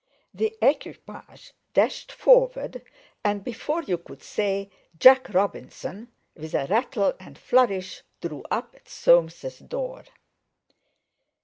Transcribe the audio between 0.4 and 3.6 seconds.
equipage dashed forward, and